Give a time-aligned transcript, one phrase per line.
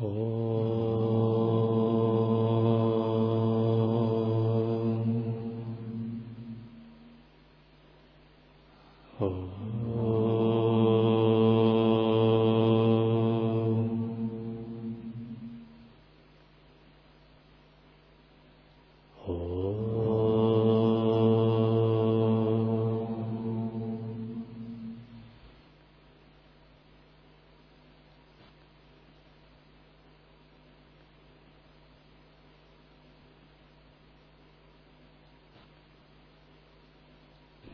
[0.00, 0.47] 哦。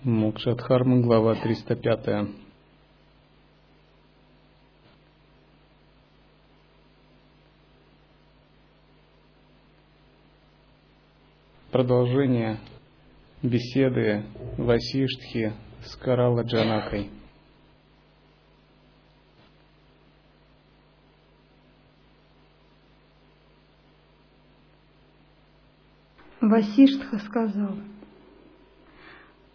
[0.05, 2.29] Мокшадхарма, глава 305.
[11.73, 12.59] Продолжение
[13.43, 14.27] беседы
[14.59, 15.55] Васиштхи
[15.87, 17.11] с Карала Джанакой.
[26.43, 27.79] Васиштха сказал–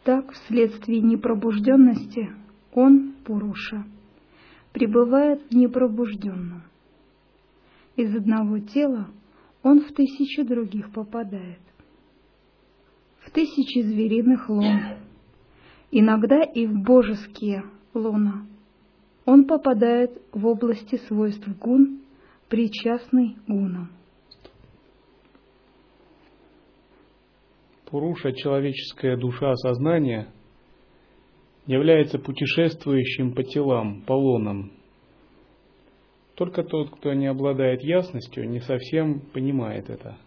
[0.03, 2.29] так, вследствие непробужденности,
[2.73, 3.85] он, Пуруша,
[4.71, 6.63] пребывает в непробужденном.
[7.95, 9.07] Из одного тела
[9.61, 11.59] он в тысячи других попадает,
[13.19, 14.79] в тысячи звериных лун,
[15.91, 18.45] иногда и в божеские луна.
[19.25, 21.99] Он попадает в области свойств гун,
[22.47, 23.89] причастный гунам.
[27.89, 30.27] Пуруша, человеческая душа сознания,
[31.65, 34.71] является путешествующим по телам, по лунам.
[36.35, 40.17] Только тот, кто не обладает ясностью, не совсем понимает это,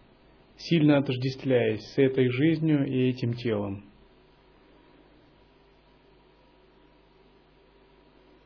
[0.57, 3.83] сильно отождествляясь с этой жизнью и этим телом.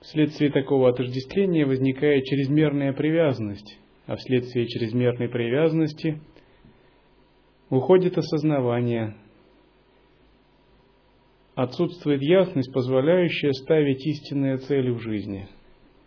[0.01, 6.21] Вследствие такого отождествления возникает чрезмерная привязанность, а вследствие чрезмерной привязанности–
[7.69, 9.15] уходит осознавание,
[11.55, 15.47] отсутствует ясность, позволяющая ставить истинные цели в жизни.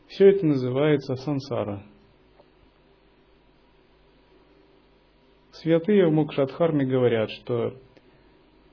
[0.09, 1.85] Все это называется сансара.
[5.53, 7.75] Святые в Мокшадхарме говорят, что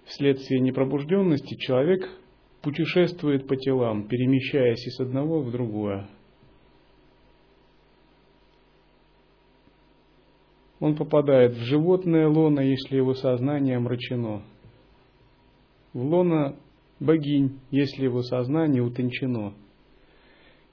[0.06, 2.08] вследствие непробужденности человек
[2.62, 6.08] путешествует по телам, перемещаясь из одного в другое.
[10.80, 14.44] Он попадает в животное лоно, если его сознание омрачено,
[15.94, 16.56] в лоно
[17.00, 19.54] богинь, если его сознание утончено,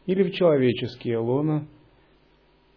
[0.04, 1.66] или в человеческие лона,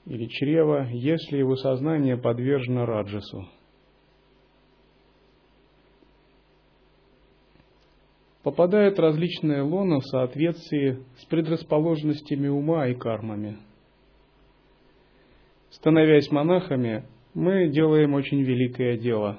[0.05, 3.45] или чрево, если его сознание подвержено раджасу.
[8.41, 13.57] Попадают различные лона в соответствии с предрасположенностями ума и кармами.
[15.71, 17.03] Становясь монахами,
[17.37, 19.37] мы делаем очень великое дело.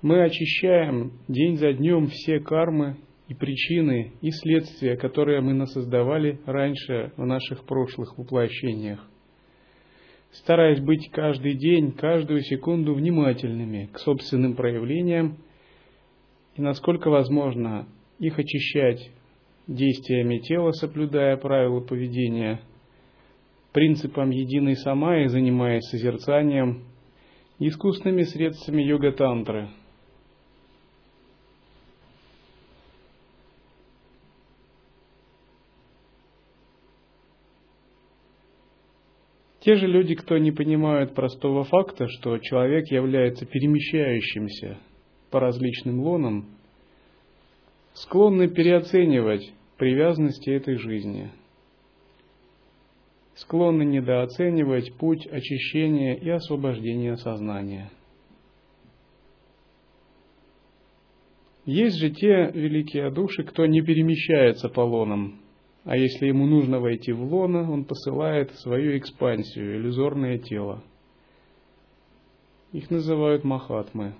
[0.00, 2.96] Мы очищаем день за днем все кармы
[3.28, 9.06] и причины и следствия, которые мы насоздавали раньше в наших прошлых воплощениях,
[10.32, 15.36] стараясь быть каждый день, каждую секунду внимательными к собственным проявлениям
[16.56, 17.86] и, насколько возможно,
[18.18, 19.10] их очищать
[19.66, 22.62] действиями тела, соблюдая правила поведения,
[23.72, 26.93] принципом единой самаи, занимаясь созерцанием,
[27.58, 29.68] искусными средствами йога-тантры.
[39.60, 44.78] Те же люди, кто не понимают простого факта, что человек является перемещающимся
[45.30, 46.50] по различным лонам,
[47.94, 51.32] склонны переоценивать привязанности этой жизни–
[53.34, 57.90] склонны недооценивать путь очищения и освобождения сознания.
[61.64, 65.40] Есть же те великие души, кто не перемещается по лонам,
[65.84, 70.84] а если ему нужно войти в лоно, он посылает свою экспансию, иллюзорное тело.
[72.72, 74.14] Их называют махатмы.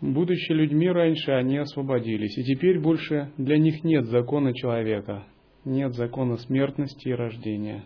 [0.00, 5.26] Будучи людьми раньше, они освободились, и теперь больше для них нет закона человека–
[5.64, 7.84] нет закона смертности и рождения.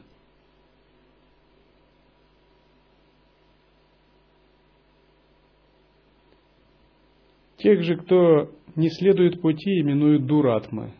[7.59, 10.93] Тех же, кто не следует пути, именуют дуратмы,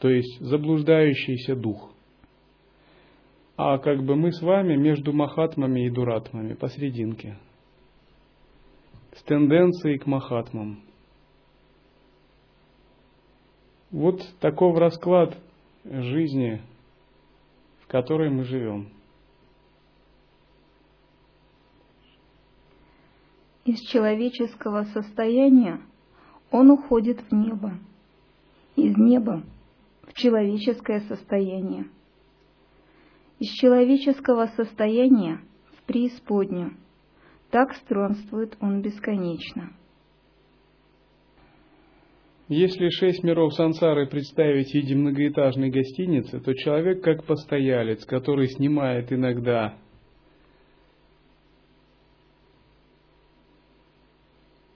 [0.00, 1.90] то есть заблуждающийся дух.
[3.56, 7.38] А как бы мы с вами между махатмами и дуратмами, посерединке,
[9.12, 10.82] с тенденцией к махатмам.
[13.90, 15.36] Вот таков расклад
[15.90, 16.62] жизни,
[17.80, 18.88] в которой мы живем.
[23.64, 25.80] Из человеческого состояния
[26.50, 27.74] он уходит в небо,
[28.76, 29.42] из неба
[30.02, 31.88] в человеческое состояние,
[33.38, 35.40] из человеческого состояния
[35.76, 36.76] в преисподнюю.
[37.50, 39.72] Так странствует он бесконечно.
[42.50, 49.12] Если шесть миров сансары представить в виде многоэтажной гостиницы, то человек как постоялец, который снимает
[49.12, 49.76] иногда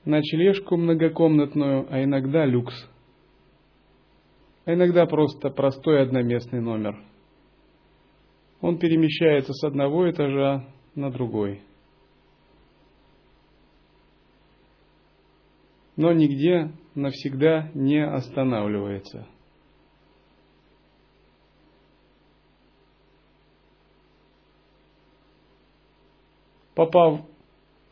[0.05, 2.89] ночлежку многокомнатную, а иногда люкс.
[4.67, 6.97] А иногда просто простой одноместный номер.
[8.61, 11.61] Он перемещается с одного этажа на другой.
[15.97, 19.27] Но нигде навсегда не останавливается.
[26.75, 27.21] Попав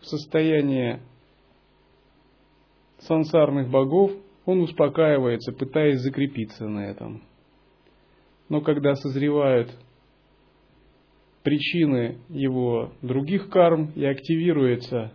[0.00, 1.00] в состояние
[2.98, 4.10] сансарных богов,
[4.44, 7.22] он успокаивается, пытаясь закрепиться на этом.
[8.48, 9.70] Но когда созревают
[11.44, 15.12] причины его других карм и активируется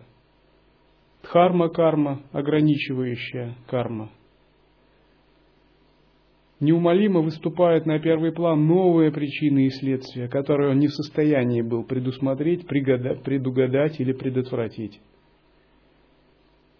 [1.28, 4.10] дхарма-карма, ограничивающая карма,
[6.58, 11.84] неумолимо выступают на первый план новые причины и следствия, которые он не в состоянии был
[11.84, 15.00] предусмотреть, предугадать или предотвратить.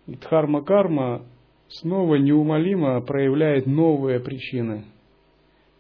[0.07, 1.27] И дхарма-карма
[1.69, 4.85] снова неумолимо проявляет новые причины.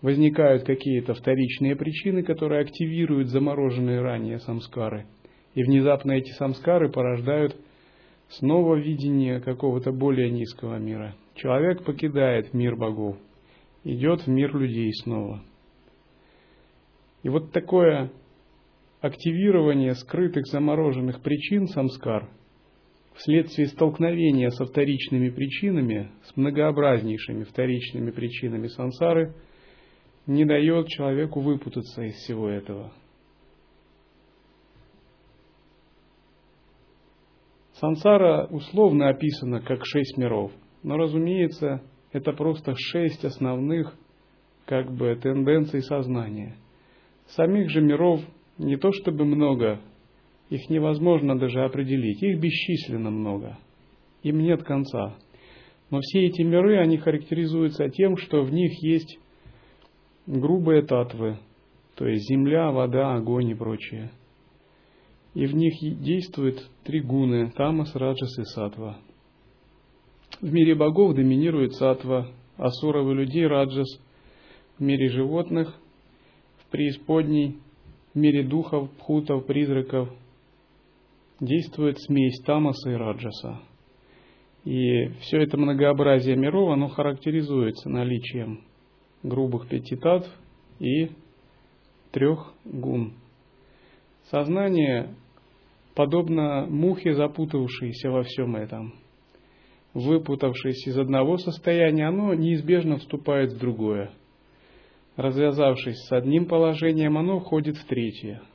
[0.03, 5.07] Возникают какие-то вторичные причины, которые активируют замороженные ранее самскары.
[5.55, 7.57] И внезапно эти самскары порождают
[8.29, 11.15] снова видение какого-то более низкого мира.
[11.35, 13.17] Человек покидает мир богов,
[13.85, 15.43] идет в мир людей снова.
[17.23, 18.11] И вот такое
[19.01, 22.29] активирование скрытых замороженных причин самскар–
[23.19, 29.35] вследствие столкновения со вторичными причинами, с многообразнейшими вторичными причинами сансары,
[30.27, 32.93] не дает человеку выпутаться из всего этого.
[37.81, 40.53] Сансара условно описана как шесть миров,
[40.83, 41.83] но, разумеется,
[42.13, 43.95] это просто шесть основных
[44.67, 46.57] как бы тенденций сознания.
[47.29, 48.21] Самих же миров
[48.59, 49.81] не то чтобы много,
[50.51, 52.23] их невозможно даже определить.
[52.23, 53.59] Их бесчисленно много.
[54.23, 55.17] Им нет конца.
[55.91, 59.19] Но все эти миры, они характеризуются тем, что в них есть
[60.27, 61.39] грубые татвы,
[61.95, 64.11] то есть земля, вода, огонь и прочее.
[65.35, 68.99] И в них действуют три гуны– тамас, раджас и сатва.
[70.41, 73.89] В мире богов доминирует сатва, асуров и людей– раджас,
[74.79, 75.75] в мире животных,
[76.59, 77.59] в преисподней,
[78.15, 80.11] в мире духов, пхутов, призраков–
[81.41, 83.61] действует смесь тамаса и раджаса.
[84.65, 88.65] И все это многообразие миров, оно характеризуется наличием
[89.23, 90.29] грубых пяти татв
[90.79, 91.11] и
[92.13, 93.15] трех гун.
[94.31, 95.15] Сознание
[95.95, 98.95] подобно мухе, запутавшейся во всем этом.
[99.95, 104.11] Выпутавшись из одного состояния, оно неизбежно вступает в другое.
[105.17, 108.43] Развязавшись с одним положением, оно входит в третье–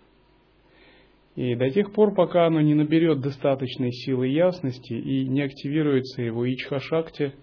[1.36, 6.46] и до тех пор, пока оно не наберет достаточной силы ясности и не активируется его
[6.46, 7.34] ичха-шакти,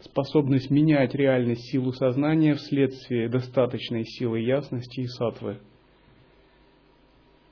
[0.00, 5.58] способность менять реальность силу сознания вследствие достаточной силы ясности и сатвы,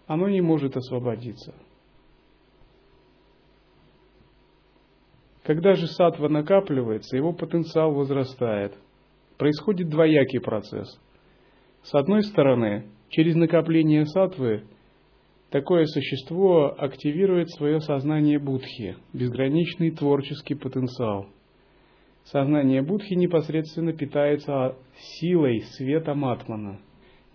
[0.06, 1.54] оно не может освободиться.
[5.42, 8.76] Когда же сатва накапливается, его потенциал возрастает.
[9.38, 11.00] Происходит двоякий процесс.
[11.82, 14.64] С одной стороны, через накопление сатвы–
[15.50, 21.28] Такое существо активирует свое сознание Будхи, безграничный творческий потенциал.
[22.24, 26.80] Сознание Будхи непосредственно питается силой света Матмана.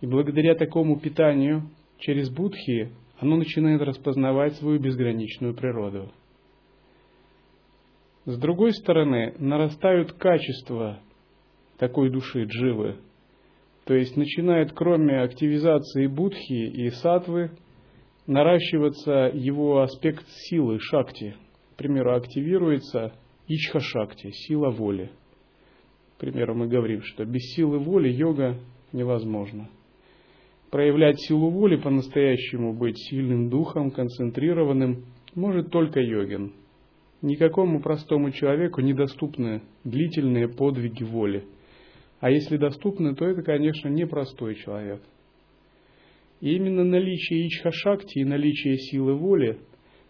[0.02, 1.70] И благодаря такому питанию
[2.02, 6.12] через Будхи оно начинает распознавать свою безграничную природу.
[8.26, 11.00] С другой стороны, нарастают качества
[11.78, 12.98] такой души, дживы.
[13.86, 17.52] То есть начинает, кроме активизации будхи и сатвы,
[18.28, 21.36] наращиваться его аспект силы, шакти.
[21.74, 23.14] К примеру, активируется
[23.48, 25.12] ичха-шакти, сила воли.
[26.18, 28.60] К примеру, мы говорим, что без силы воли йога
[28.92, 29.70] невозможна.
[30.72, 36.54] Проявлять силу воли по-настоящему, быть сильным духом, концентрированным, может только йогин.
[37.22, 41.44] Никакому простому человеку недоступны длительные подвиги воли.
[42.20, 45.02] А если доступны, то это, конечно, непростой человек–
[46.42, 49.60] и именно наличие ичха-шакти и наличие силы воли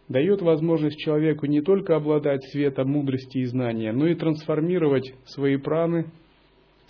[0.08, 6.06] дает возможность человеку не только обладать светом мудрости и знания, но и трансформировать свои праны,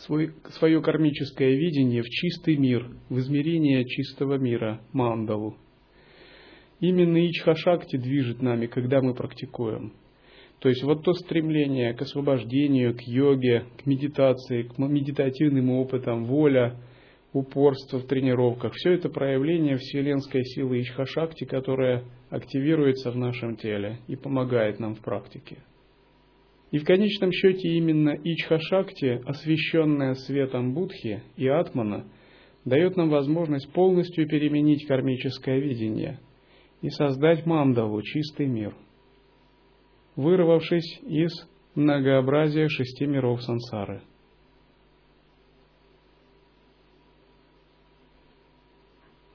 [0.06, 5.58] свой, свое кармическое видение в чистый мир, в измерение чистого мира, мандалу.
[6.80, 9.94] Именно Ичхашакти движет нами, когда мы практикуем.
[10.60, 16.78] То есть вот то стремление к освобождению, к йоге, к медитации, к медитативным опытам, воля,
[17.34, 24.16] упорство в тренировках, все это проявление вселенской силы Ичхашакти, которая активируется в нашем теле и
[24.16, 25.58] помогает нам в практике.
[26.72, 32.06] И в конечном счете именно Ичхашакти, освещенная светом Будхи и Атмана,
[32.66, 36.20] дает нам возможность полностью переменить кармическое видение–
[36.82, 38.76] и создать мандалу, чистый мир,
[40.16, 41.32] вырвавшись из
[41.76, 44.02] многообразия шести миров сансары.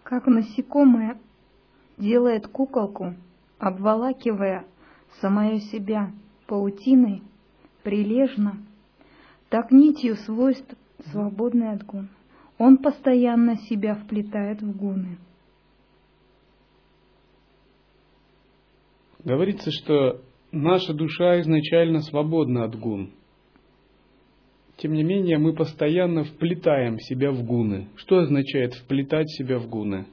[0.03, 1.19] Как насекомое
[1.97, 3.15] делает куколку,
[3.59, 4.67] обволакивая
[5.21, 6.13] самое себя
[6.47, 7.23] паутиной,
[7.83, 8.59] прилежно,
[9.49, 10.75] так нитью свойств
[11.11, 12.09] свободный от гун.
[12.59, 15.19] Он постоянно себя вплетает в гуны.
[19.25, 20.21] Говорится, что
[20.53, 23.11] наша душа изначально свободна от гун.
[24.77, 27.89] Тем не менее, мы постоянно вплетаем себя в гуны.
[27.97, 30.07] Что означает вплетать себя в гуны?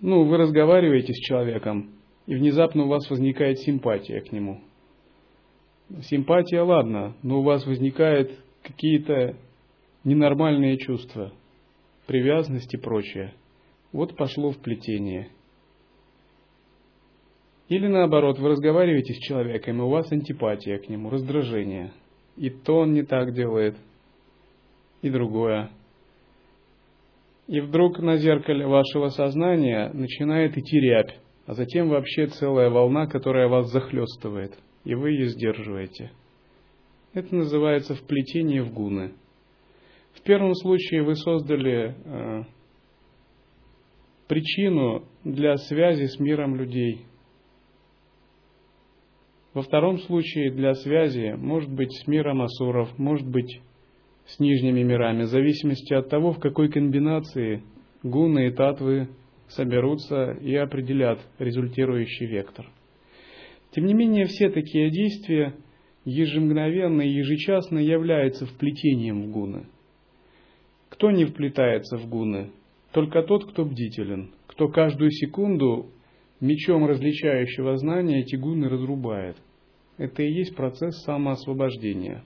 [0.00, 1.90] Ну, вы разговариваете с человеком,
[2.26, 4.60] и внезапно у вас возникает симпатия к нему.
[6.02, 9.36] Симпатия, ладно, но у вас возникают какие-то
[10.04, 11.32] ненормальные чувства,
[12.06, 13.32] привязанность и прочее.
[13.92, 15.28] Вот пошло вплетение.
[17.68, 21.92] Или наоборот, вы разговариваете с человеком, и у вас антипатия к нему, раздражение.
[22.36, 23.76] И то он не так делает,
[25.02, 25.70] и другое.
[27.46, 33.48] И вдруг на зеркале вашего сознания начинает идти рябь, а затем вообще целая волна, которая
[33.48, 36.10] вас захлестывает, и вы ее сдерживаете.
[37.14, 39.14] Это называется вплетение в гуны.
[40.12, 42.42] В первом случае вы создали э,
[44.28, 47.06] причину для связи с миром людей,
[49.56, 53.62] во втором случае для связи может быть с миром асуров, может быть
[54.26, 57.62] с нижними мирами, в зависимости от того, в какой комбинации
[58.02, 59.08] гуны и татвы
[59.48, 62.66] соберутся и определят результирующий вектор.
[63.72, 65.54] Тем не менее, все такие действия
[66.04, 69.66] ежемгновенно и ежечасно являются вплетением в гуны.
[70.88, 72.52] Кто не вплетается в гуны?
[72.92, 75.90] Только тот, кто бдителен, кто каждую секунду
[76.40, 79.36] мечом различающего знания эти гуны разрубает.
[79.98, 82.22] Это и есть процесс самоосвобождения.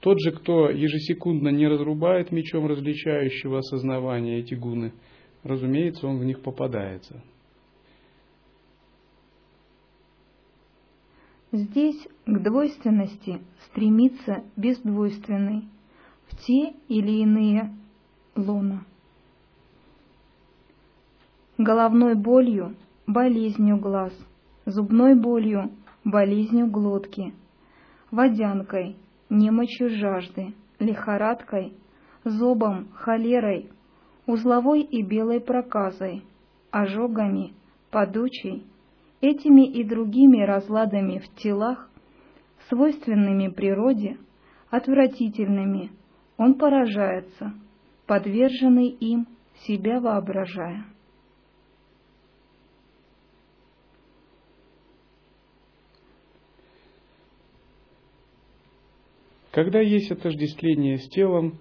[0.00, 4.92] Тот же, кто ежесекундно не разрубает мечом различающего осознавания эти гуны,
[5.42, 7.22] разумеется, он в них попадается.
[11.52, 15.68] Здесь к двойственности стремится бездвойственный
[16.28, 17.74] в те или иные
[18.36, 18.84] лона.
[21.58, 24.12] Головной болью, болезнью глаз,
[24.64, 25.72] зубной болью,
[26.04, 27.34] болезнью глотки,
[28.12, 28.96] водянкой,
[29.28, 31.74] немочью жажды, лихорадкой,
[32.24, 33.70] зобом, холерой,
[34.30, 36.24] узловой и белой проказой,
[36.70, 37.52] ожогами,
[37.90, 38.64] подучей,
[39.20, 41.90] этими и другими разладами в телах,
[42.68, 44.18] свойственными природе,
[44.70, 45.90] отвратительными,
[46.36, 47.52] он поражается,
[48.06, 49.26] подверженный им,
[49.66, 50.86] себя воображая.
[59.50, 61.58] Когда есть отождествление с телом,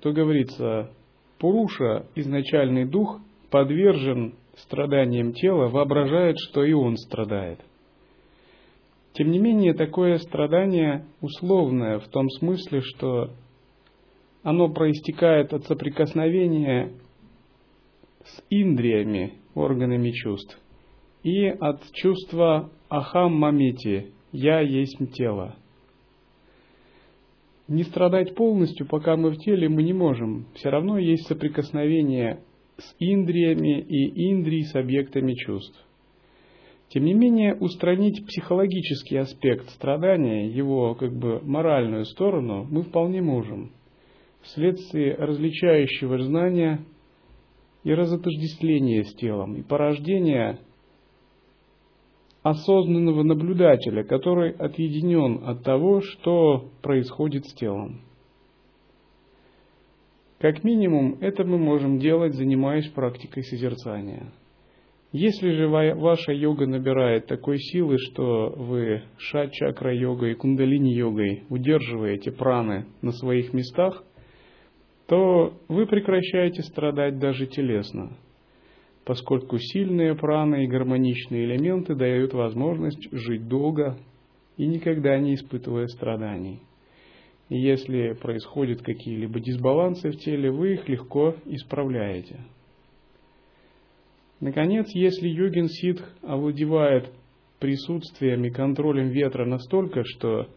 [0.00, 0.90] то говорится,
[1.38, 7.60] Пуруша, изначальный дух, подвержен страданиям тела, воображает, что и он страдает.
[9.14, 13.30] Тем не менее, такое страдание условное в том смысле, что
[14.42, 16.92] оно проистекает от соприкосновения
[18.24, 20.58] с индриями, органами чувств,
[21.22, 25.54] и от чувства ахам мамити– «я есть тело».
[27.66, 30.46] Не страдать полностью, пока мы в теле, мы не можем.
[30.54, 32.40] Все равно есть соприкосновение
[32.76, 35.78] с индриями и индрий с объектами чувств.
[36.88, 43.72] Тем не менее, устранить психологический аспект страдания, его как бы моральную сторону, мы вполне можем.
[44.42, 46.84] Вследствие различающего знания
[47.82, 50.58] и разотождествления с телом, и порождения
[52.44, 58.02] осознанного наблюдателя, который отъединен от того, что происходит с телом.
[60.38, 64.30] Как минимум, это мы можем делать, занимаясь практикой созерцания.
[65.10, 73.12] Если же ваша йога набирает такой силы, что вы шат-чакра-йогой и кундалини-йогой удерживаете праны на
[73.12, 74.04] своих местах,
[75.06, 78.18] то вы прекращаете страдать даже телесно,
[79.04, 83.98] поскольку сильные праны и гармоничные элементы дают возможность жить долго
[84.56, 86.60] и никогда не испытывая страданий.
[87.48, 92.40] И если происходят какие-либо дисбалансы в теле, вы их легко исправляете–
[94.44, 97.10] Наконец, если йогин ситх овладевает
[97.60, 100.48] присутствием и контролем ветра настолько, что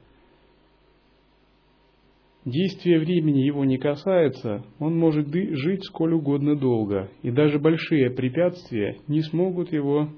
[2.47, 8.99] действие времени его не касается, он может жить сколь угодно долго, и даже большие препятствия
[9.07, 10.09] не смогут его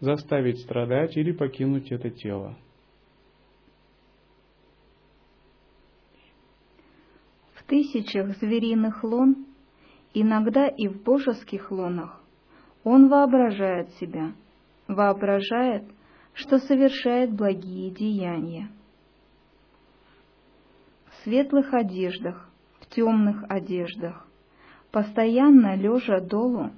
[0.00, 2.56] заставить страдать или покинуть это тело.
[7.54, 9.46] В тысячах звериных лон,
[10.14, 12.22] иногда и в божеских лонах,
[12.84, 14.32] он воображает себя,
[14.86, 15.82] воображает,
[16.34, 18.70] что совершает благие деяния.
[21.22, 22.48] Светлых одеждах,
[22.80, 24.26] в темных одеждах,
[24.90, 26.70] постоянно лежа долу,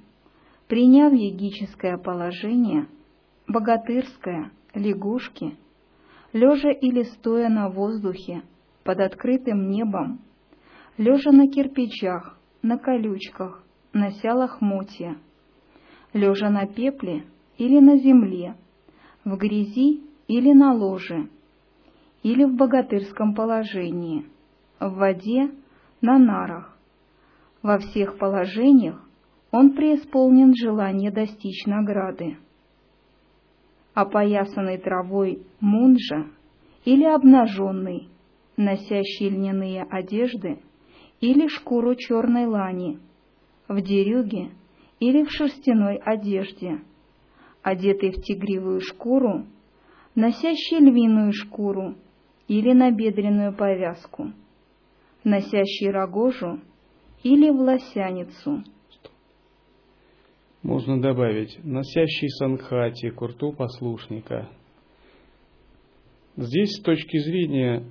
[0.67, 2.87] приняв егическое положение,
[3.47, 5.57] богатырское, лягушки,
[6.33, 8.43] лежа или стоя на воздухе,
[8.83, 10.19] под открытым небом,
[10.97, 15.17] лежа на кирпичах, на колючках, нося лохмотья—
[16.13, 17.25] лежа на пепле
[17.57, 18.55] или на земле,
[19.23, 21.29] в грязи или на ложе,
[22.23, 24.25] или в богатырском положении,
[24.79, 25.51] в воде,
[26.01, 26.77] на нарах.
[27.61, 28.99] Во всех положениях
[29.51, 32.37] он преисполнен желание достичь награды.
[33.93, 36.27] Опоясанный травой мунжа
[36.85, 38.09] или обнаженный,
[38.57, 40.59] носящий льняные одежды
[41.19, 42.99] или шкуру черной лани,
[43.67, 44.51] в дерюге
[44.99, 46.81] или в шерстяной одежде,
[47.61, 49.45] одетый в тигривую шкуру,
[50.15, 51.95] носящий львиную шкуру
[52.51, 54.33] или набедренную повязку,
[55.23, 56.59] носящий рогожу
[57.23, 58.61] или власяницу.
[60.61, 64.49] Можно добавить, носящий санхати, курту послушника.
[66.35, 67.85] Здесь с точки зрения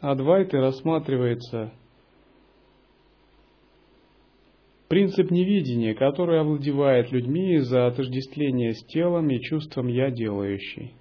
[0.00, 1.72] Адвайты рассматривается
[4.88, 10.96] Принцип невидения, который овладевает людьми из-за отождествления с телом и чувством «я делающий».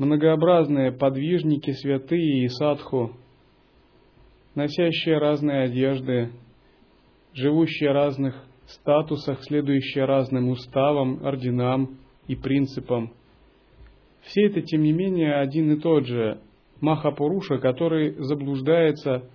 [0.00, 3.12] Многообразные подвижники, святые и садху,
[4.54, 6.30] носящие разные одежды,
[7.34, 8.34] живущие разных
[8.66, 13.12] статусах, следующие разным уставам, орденам и принципам.
[14.22, 16.40] Все это, тем не менее, один и тот же
[16.80, 19.28] Махапуруша, который заблуждается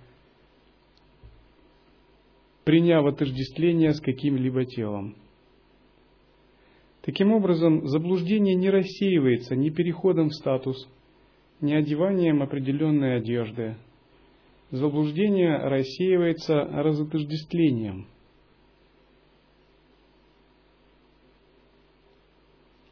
[2.64, 5.14] приняв отождествление с каким-либо телом.
[7.06, 10.88] Таким образом, заблуждение не рассеивается ни переходом в статус,
[11.60, 13.76] ни одеванием определенной одежды.
[14.72, 18.08] Заблуждение рассеивается разотождествлением.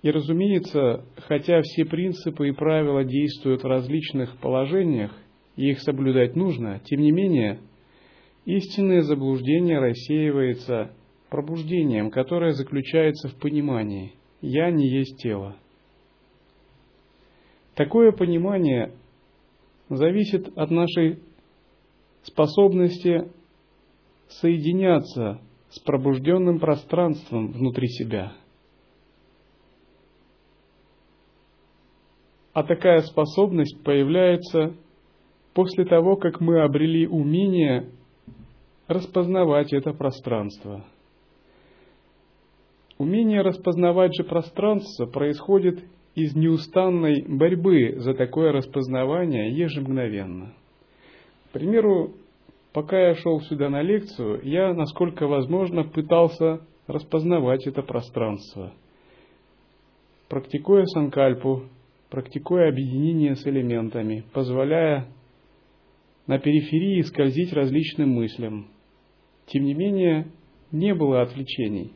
[0.03, 5.13] И разумеется, хотя все принципы и правила действуют в различных положениях,
[5.57, 7.59] и их соблюдать нужно, тем не менее–
[8.45, 10.93] Истинное заблуждение рассеивается
[11.35, 15.57] пробуждением, которое заключается в понимании «я не есть тело».
[17.75, 18.95] Такое понимание
[19.89, 21.19] зависит от нашей
[22.23, 23.33] способности
[24.29, 28.35] соединяться с пробужденным пространством внутри себя.
[32.53, 34.77] А такая способность появляется
[35.53, 37.91] после того, как мы обрели умение
[38.87, 40.85] распознавать это пространство.
[42.99, 45.83] Умение распознавать же пространство происходит
[46.15, 50.55] из неустанной борьбы за такое распознавание ежемгновенно.
[51.49, 52.15] К примеру,
[52.73, 58.73] пока я шел сюда на лекцию, я, насколько возможно, пытался распознавать это пространство,
[60.29, 61.65] практикуя санкальпу,
[62.11, 65.09] практикуя объединение с элементами, позволяя
[66.29, 68.69] на периферии скользить различным мыслям,
[69.47, 70.29] тем не менее,
[70.71, 71.93] не было отвлечений.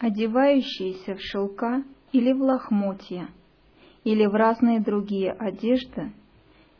[0.00, 3.28] Одевающиеся в шелка или в лохмотья,
[4.02, 6.12] или в разные другие одежды,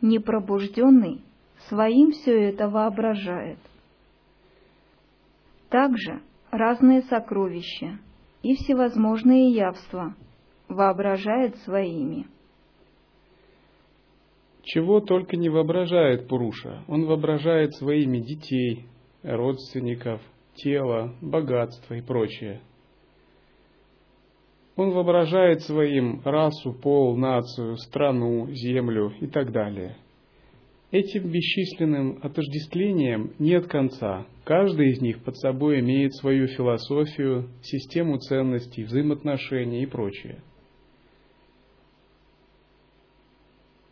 [0.00, 1.22] непробужденный
[1.68, 3.58] своим все это воображает.
[5.68, 8.00] Также разные сокровища
[8.42, 10.16] и всевозможные явства–
[10.70, 12.26] воображает своими.
[14.62, 16.84] чего только не воображает Пуруша.
[16.86, 18.86] Он воображает своими детей,
[19.24, 20.20] родственников,
[20.54, 22.60] тело, богатство и прочее.
[24.80, 29.98] Он воображает своим расу, пол, нацию, страну, землю и так далее.
[30.90, 34.26] Этим бесчисленным отождествлением нет конца.
[34.44, 40.40] Каждый из них под собой имеет свою философию, систему ценностей, взаимоотношений и прочее.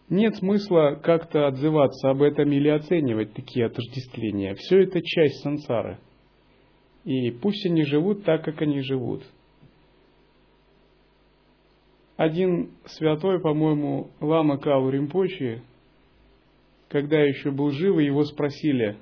[0.09, 4.55] Нет смысла как-то отзываться об этом или оценивать такие отождествления.
[4.55, 5.98] Все это часть сансары.
[7.05, 9.22] И пусть они живут так, как они живут.
[12.18, 15.62] Один святой, по-моему, Лама Калу Римпочи,
[16.90, 18.98] когда еще был жив, его спросили,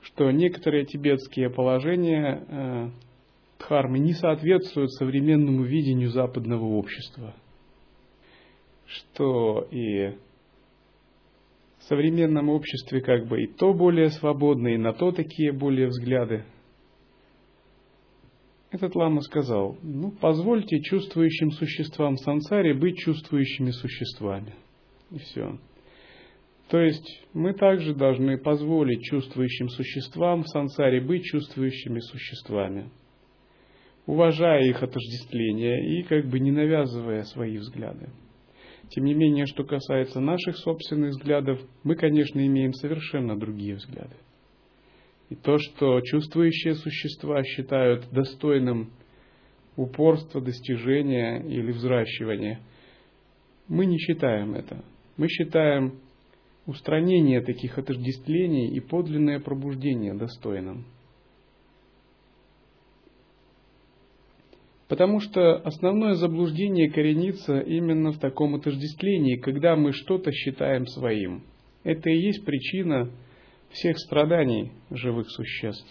[0.00, 2.90] что некоторые тибетские положения э,
[3.58, 7.34] дхармы не соответствуют современному видению западного общества–
[8.86, 10.16] что и
[11.78, 16.44] в современном обществе как бы и то более свободно, и на то такие более взгляды.
[18.76, 24.54] Этот лама сказал, ну, позвольте чувствующим существам сансаре быть чувствующими существами.
[25.10, 25.58] И все.
[26.68, 32.90] То есть мы также должны позволить чувствующим существам в сансаре быть чувствующими существами,
[34.04, 38.10] уважая их отождествление и как бы не навязывая свои взгляды.
[38.90, 44.16] Тем не менее, что касается наших собственных взглядов, мы, конечно, имеем совершенно другие взгляды.
[45.28, 48.92] И то, что чувствующие существа считают достойным
[49.76, 52.60] упорства, достижения или взращивания,
[53.68, 54.84] мы не считаем это.
[55.16, 55.98] Мы считаем
[56.66, 60.86] устранение таких отождествлений и подлинное пробуждение достойным.
[64.88, 71.42] Потому что основное заблуждение коренится именно в таком отождествлении, когда мы что-то считаем своим.
[71.82, 73.10] Это и есть причина
[73.76, 75.86] всех страданий живых существ.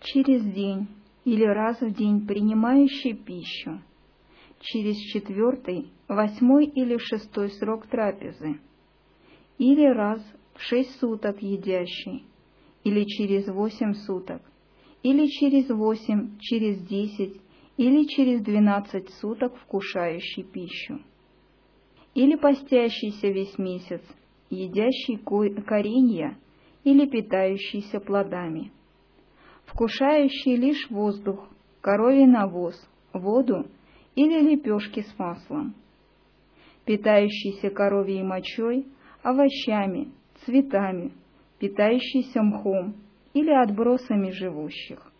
[0.00, 0.88] Через день
[1.24, 3.82] или раз в день принимающий пищу,
[4.60, 8.60] через четвертый, восьмой или шестой срок трапезы–
[9.58, 10.22] или раз
[10.54, 12.24] в шесть суток едящий,
[12.84, 14.40] или через восемь суток,
[15.02, 17.40] или через восемь, через десять,
[17.78, 21.00] или через двенадцать суток вкушающий пищу,
[22.14, 24.02] или постящийся весь месяц,
[24.50, 26.36] едящий коренья
[26.84, 28.72] или питающийся плодами,
[29.64, 31.48] вкушающий лишь воздух,
[31.80, 32.74] коровий навоз,
[33.14, 33.64] воду
[34.14, 35.74] или лепешки с маслом,
[36.84, 38.84] питающийся коровьей мочой–
[39.22, 40.12] овощами,
[40.44, 41.12] цветами,
[41.58, 42.94] питающийся мхом
[43.34, 45.12] или отбросами живущих.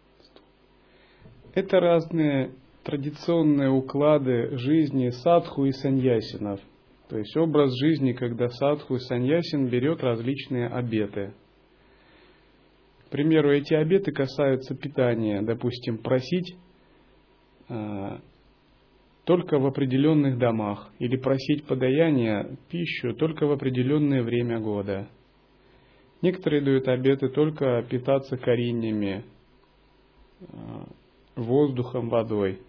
[1.58, 2.52] Это разные
[2.84, 6.60] традиционные уклады жизни садху и саньясинов.
[7.08, 11.32] То есть образ жизни, когда садху и саньясин берет различные обеты.
[13.06, 15.42] К примеру, эти обеты касаются питания.
[15.42, 16.54] Допустим, просить
[17.68, 18.20] а,
[19.24, 25.08] только в определенных домах или просить подаяние пищу только в определенное время года.
[26.22, 29.24] Некоторые дают обеты только питаться кореньями,
[30.40, 30.46] э,
[31.42, 32.60] воздухом, водой.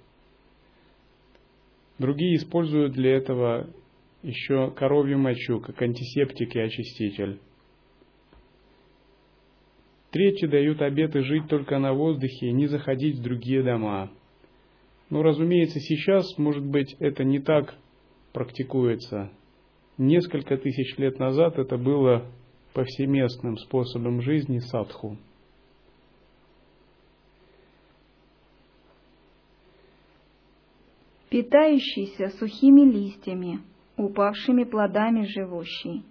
[1.98, 3.68] Другие используют для этого
[4.24, 7.40] еще коровью мочу, как антисептик и очиститель.
[10.12, 14.12] Третьи дают обеты жить только на воздухе и не заходить в другие дома–
[15.10, 17.76] но, разумеется, сейчас, может быть, это не так
[18.32, 19.32] практикуется.
[19.98, 22.26] Несколько тысяч лет назад это было
[22.74, 25.18] повсеместным способом жизни садху.
[31.30, 33.60] Питающийся сухими листьями,
[33.98, 36.04] упавшими плодами живущий,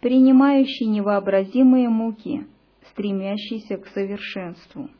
[0.00, 2.46] принимающий невообразимые муки,
[2.90, 4.88] стремящийся к совершенству–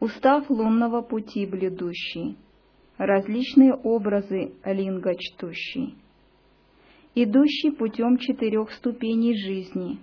[0.00, 2.36] устав лунного пути блюдущий,
[2.98, 5.94] различные образы линга чтущий,
[7.14, 9.98] идущий путем четырех ступеней жизни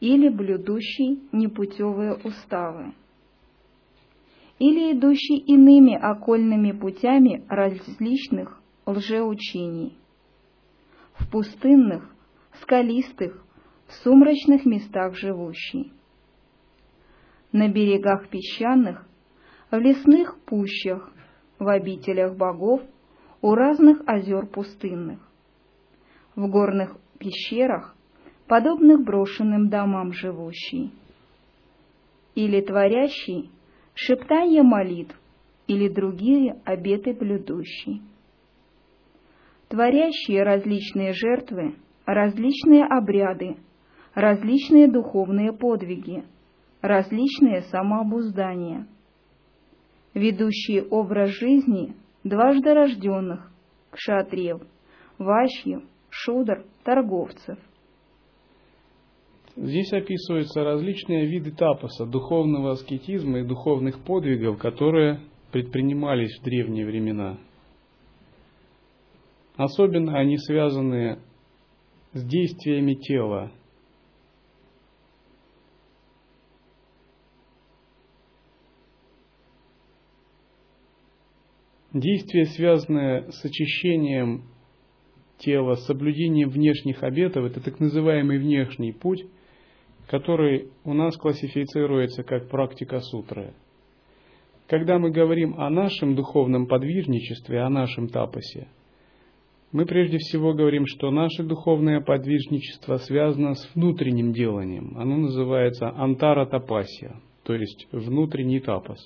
[0.00, 2.92] или блюдущий непутевые уставы,
[4.60, 9.96] или идущий иными окольными путями различных лжеучений,
[11.14, 12.14] в пустынных,
[12.60, 13.42] скалистых,
[14.04, 15.92] сумрачных местах живущий.
[17.52, 19.08] На берегах песчаных,
[19.70, 21.10] в лесных пущах,
[21.58, 22.82] в обителях богов,
[23.40, 25.20] у разных озер пустынных,
[26.36, 27.96] в горных пещерах,
[28.46, 30.92] подобных брошенным домам живущий,
[32.34, 33.50] или творящий
[33.94, 35.18] шептание молитв
[35.66, 38.02] или другие обеты блюдущий.
[39.68, 43.56] Творящие различные жертвы, различные обряды,
[44.14, 46.24] различные духовные подвиги,
[46.80, 48.88] различные самообуздания,
[50.14, 53.50] ведущие образ жизни дважды рожденных,
[53.90, 54.60] кшатриев,
[55.18, 57.58] ващьев, шудр, торговцев.
[59.56, 67.38] Здесь описываются различные виды тапоса, духовного аскетизма и духовных подвигов, которые предпринимались в древние времена.
[69.56, 71.18] Особенно они связаны
[72.12, 73.52] с действиями тела.
[81.92, 84.44] Действия, связанные с очищением
[85.38, 89.24] тела, с соблюдением внешних обетов, это так называемый внешний путь,
[90.10, 93.54] который у нас классифицируется как практика сутры.
[94.66, 98.66] Когда мы говорим о нашем духовном подвижничестве, о нашем тапосе,
[99.70, 104.98] мы прежде всего говорим, что наше духовное подвижничество связано с внутренним деланием.
[104.98, 108.98] Оно называется антара тапасия, то есть внутренний тапос.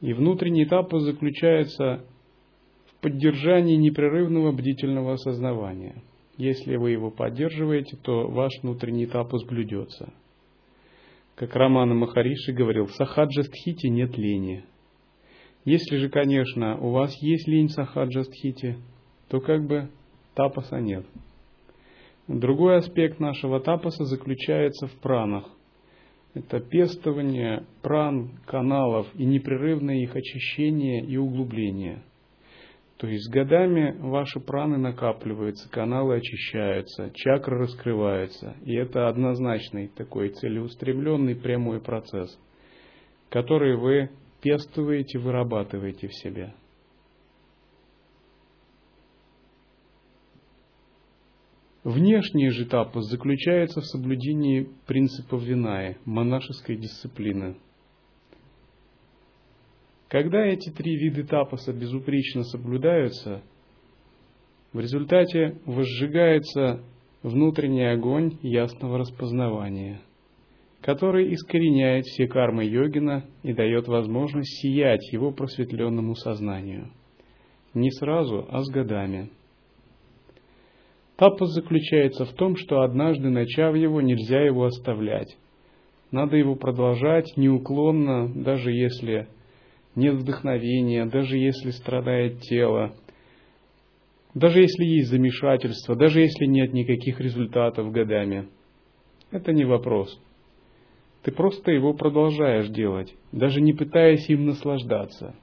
[0.00, 2.06] И внутренний тапос заключается
[2.86, 6.02] в поддержании непрерывного бдительного осознавания.
[6.38, 10.14] Если вы его поддерживаете, то ваш внутренний тапос блюдется.
[11.34, 14.64] Как Романа Махариши говорил, в сахаджастхите нет лени–
[15.68, 18.78] если же, конечно, у вас есть лень сахаджастхити,
[19.28, 19.90] то как бы
[20.34, 21.04] тапаса нет.
[22.26, 25.44] Другой аспект нашего тапаса заключается в пранах.
[26.32, 32.02] Это пестование пран, каналов и непрерывное их очищение и углубление.
[32.98, 38.56] То есть с годами ваши праны накапливаются, каналы очищаются, чакры раскрываются.
[38.64, 42.36] И это однозначный такой целеустремленный прямой процесс,
[43.30, 44.10] который вы
[44.42, 46.54] пестуете, вырабатываете в себе.
[51.84, 57.58] Внешний же тапос заключается в соблюдении принципов Винаи, монашеской дисциплины.
[60.08, 63.42] Когда эти три вида тапоса безупречно соблюдаются,
[64.72, 66.82] в результате возжигается
[67.22, 70.00] внутренний огонь ясного распознавания–
[70.80, 76.90] который искореняет все кармы йогина и дает возможность сиять его просветленному сознанию.
[77.74, 79.30] Не сразу, а с годами.
[81.16, 85.36] Тапас заключается в том, что однажды начав его, нельзя его оставлять.
[86.12, 89.28] Надо его продолжать неуклонно, даже если
[89.98, 92.94] нет вдохновения, даже если страдает тело,
[94.34, 98.48] даже если есть замешательство, даже если нет никаких результатов годами.
[99.30, 100.18] Это не вопрос.
[101.22, 105.34] Ты просто его продолжаешь делать, даже не пытаясь им наслаждаться.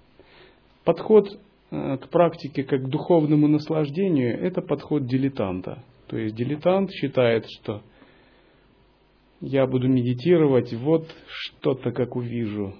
[0.83, 1.27] Подход
[1.71, 5.83] э, к практике как к духовному наслаждению– это подход дилетанта.
[6.07, 7.81] То есть дилетант считает, что
[9.41, 12.75] я буду медитировать, вот что-то как увижу,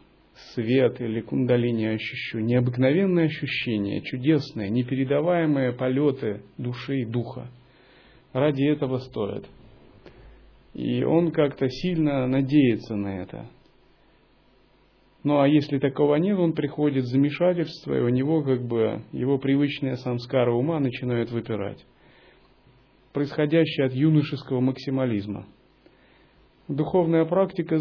[0.54, 7.50] свет или кундалини ощущу, необыкновенные ощущения, чудесные, непередаваемые полеты души и духа.
[8.34, 9.46] Ради этого стоит.
[10.74, 13.50] И он как-то сильно надеется на это.
[15.24, 19.38] Ну а если такого нет, он приходит в замешательство, и у него как бы его
[19.38, 21.84] привычная самскара ума начинает выпирать.
[23.14, 25.48] Происходящее от юношеского максимализма.
[26.68, 27.80] Духовная практика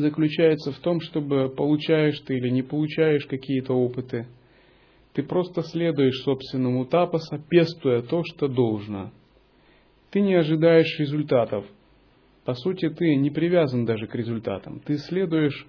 [0.00, 4.26] заключается в том, чтобы получаешь ты или не получаешь какие-то опыты,
[5.12, 9.12] ты просто следуешь собственному тапоса, пестуя то, что должно.
[10.10, 11.66] Ты не ожидаешь результатов–
[12.44, 14.80] по сути, ты не привязан даже к результатам.
[14.80, 15.66] Ты следуешь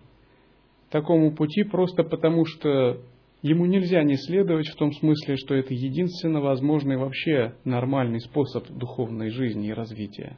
[0.89, 3.01] такому пути просто потому, что
[3.41, 9.29] ему нельзя не следовать в том смысле, что это единственно возможный вообще нормальный способ духовной
[9.29, 10.37] жизни и развития.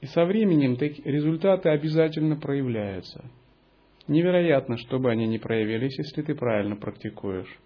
[0.00, 3.24] И со временем результаты обязательно проявляются.
[4.06, 7.58] Невероятно, чтобы они не проявились, если ты правильно практикуешь.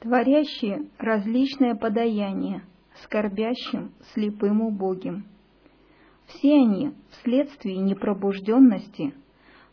[0.00, 2.62] творящие различное подаяние,
[3.02, 5.26] скорбящим, слепым убогим.
[6.26, 9.14] Все они, вследствие непробужденности,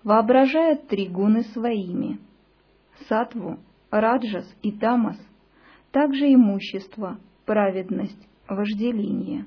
[0.08, 2.18] воображают три гуны своими–
[3.10, 3.60] сатву,
[3.92, 5.18] раджас и тамас,
[5.92, 9.46] также имущество, праведность, вожделение.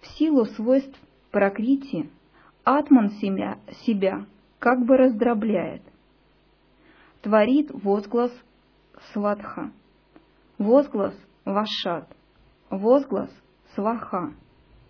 [0.00, 0.98] В силу свойств
[1.30, 2.10] прокрити
[2.64, 4.26] Атман себя, себя
[4.58, 5.82] как бы раздробляет.
[7.22, 8.32] Творит возглас
[9.12, 9.70] сватха,
[10.58, 12.08] возглас вашат,
[12.68, 13.30] возглас
[13.76, 14.34] сваха,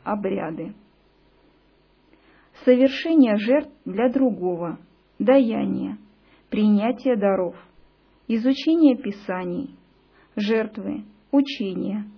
[0.03, 0.75] обряды.
[2.64, 4.79] Совершение жертв для другого,
[5.19, 5.99] даяние,
[6.51, 7.55] принятие даров,
[8.29, 9.75] изучение писаний,
[10.35, 12.11] жертвы, учения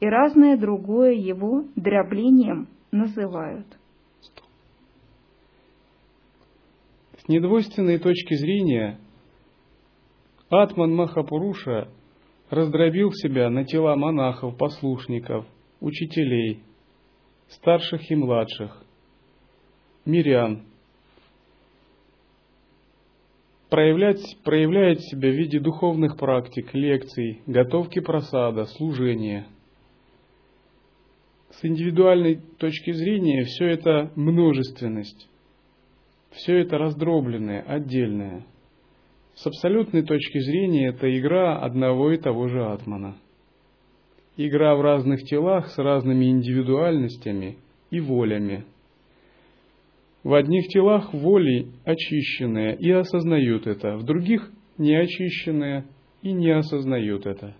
[0.00, 3.66] и разное другое его дроблением называют.
[7.18, 8.98] С недвойственной точки зрения
[10.50, 11.88] Атман Махапуруша
[12.50, 15.46] раздробил себя на тела монахов, послушников,
[15.80, 16.62] учителей,
[17.48, 18.83] старших и младших,
[20.04, 20.62] мирян,
[23.70, 29.46] проявлять, проявляет себя в виде духовных практик, лекций, готовки просада, служения.
[31.50, 35.28] С индивидуальной точки зрения все это множественность,
[36.32, 38.44] все это раздробленное, отдельное.
[39.34, 43.16] С абсолютной точки зрения это игра одного и того же атмана.
[44.36, 47.56] Игра в разных телах с разными индивидуальностями
[47.90, 48.64] и волями–
[50.24, 55.84] в одних телах воли очищенные и осознают это, в других неочищенные
[56.22, 57.54] и не осознают это.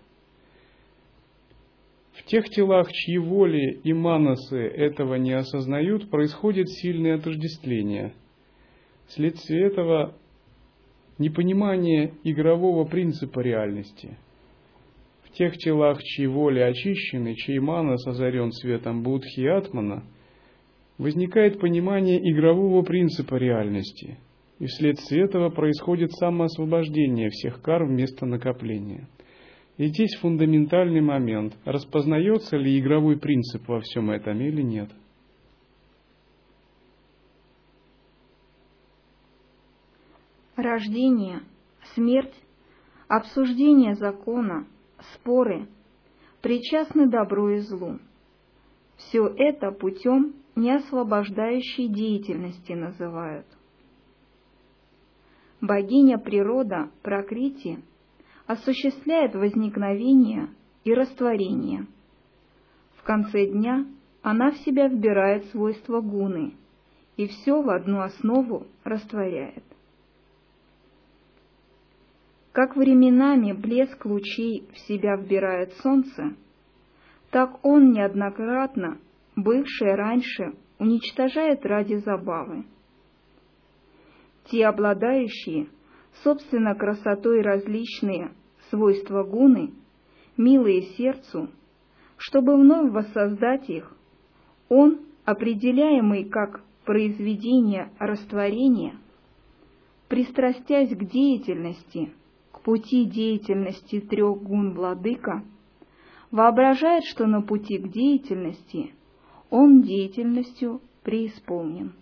[2.13, 8.13] В тех телах, чьи воли и манасы этого не осознают, происходит сильное отождествление.
[9.07, 10.15] Вследствие этого
[11.19, 14.17] непонимание игрового принципа реальности.
[15.23, 20.03] В тех телах, чьи воли очищены, чей манас озарен светом Будхи и Атмана–
[20.97, 24.17] возникает понимание игрового принципа реальности,
[24.59, 29.07] и вследствие этого происходит самоосвобождение всех кар вместо накопления.
[29.77, 34.89] И здесь фундаментальный момент, распознается ли игровой принцип во всем этом или нет.
[40.55, 41.41] Рождение,
[41.93, 42.33] смерть,
[43.09, 44.65] обсуждение закона,
[45.15, 45.67] споры
[46.41, 47.99] причастны добру и злу.
[48.95, 53.45] Все это путем неосвобождающей деятельности называют.
[55.61, 57.79] Богиня природа, Пракрити,
[58.45, 60.49] осуществляет возникновение
[60.83, 61.87] и растворение.
[62.97, 63.85] В конце дня
[64.21, 66.53] она в себя вбирает свойства гуны
[67.17, 69.63] и все в одну основу растворяет.
[72.51, 76.35] Как временами блеск лучей в себя вбирает солнце,
[77.29, 78.97] так он неоднократно
[79.35, 82.65] бывшее раньше, уничтожает ради забавы.
[84.49, 85.67] Те обладающие,
[86.23, 88.31] собственно, красотой различные
[88.69, 89.73] свойства гуны,
[90.37, 91.49] милые сердцу,
[92.17, 93.95] чтобы вновь воссоздать их,
[94.69, 98.97] он, определяемый как произведение растворения,
[100.07, 102.13] пристрастясь к деятельности,
[102.51, 105.43] к пути деятельности трех гун владыка,
[106.31, 108.93] воображает, что на пути к деятельности–
[109.49, 111.93] он деятельностью преисполнен.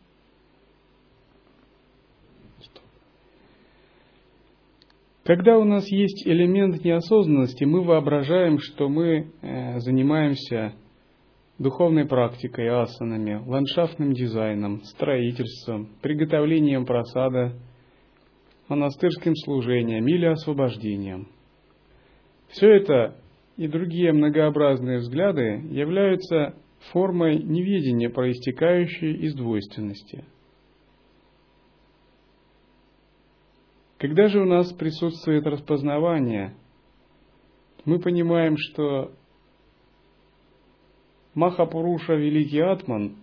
[5.23, 10.73] Когда у нас есть элемент неосознанности, мы воображаем, что мы э, занимаемся
[11.57, 17.53] духовной практикой, асанами, ландшафтным дизайном, строительством, приготовлением просада,
[18.67, 21.29] монастырским служением или освобождением.
[22.49, 23.15] Все это
[23.55, 26.55] и другие многообразные взгляды являются
[26.91, 30.25] формой неведения, проистекающей из двойственности.
[33.97, 36.55] Когда же у нас присутствует распознавание,
[37.85, 39.13] мы понимаем, что
[41.33, 43.15] Махапуруша, великий Атман,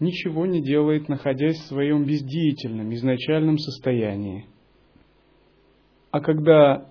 [0.00, 4.46] ничего не делает, находясь в своем бездеятельном, изначальном состоянии.
[6.10, 6.90] А когда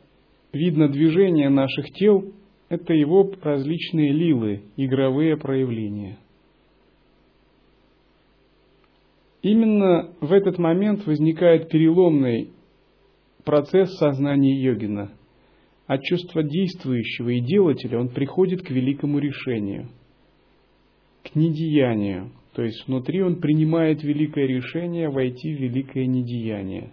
[0.54, 2.34] видно движение наших тел,
[2.70, 6.18] это его различные лилы, игровые проявления.
[9.42, 12.50] Именно в этот момент возникает переломный
[13.46, 15.12] процесс сознания йогина.
[15.86, 19.88] От чувства действующего и делателя он приходит к великому решению,
[21.24, 22.32] к недеянию.
[22.54, 26.92] То есть внутри он принимает великое решение войти в великое недеяние.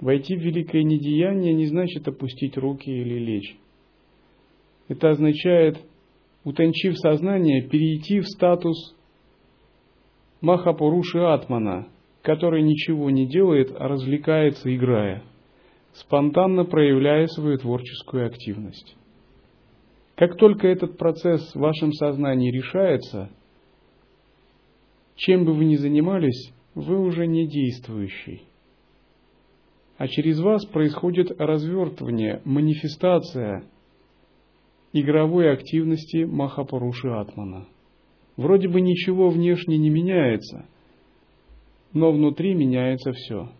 [0.00, 3.56] Войти в великое недеяние не значит опустить руки или лечь.
[4.88, 5.78] Это означает,
[6.44, 8.94] утончив сознание, перейти в статус
[10.40, 11.88] Махапуруши Атмана,
[12.22, 15.22] который ничего не делает, а развлекается, играя,
[15.94, 18.96] спонтанно проявляя свою творческую активность.
[20.16, 23.30] Как только этот процесс в вашем сознании решается,
[25.16, 28.42] чем бы вы ни занимались, вы уже не действующий.
[29.96, 33.64] А через вас происходит развертывание, манифестация
[34.94, 37.66] игровой активности Махапуруши Атмана.
[38.36, 40.66] Вроде бы ничего внешне не меняется,
[41.92, 43.50] но внутри меняется все.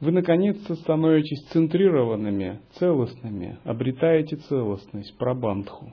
[0.00, 5.92] Вы наконец-то становитесь центрированными, целостными, обретаете целостность, прабандху.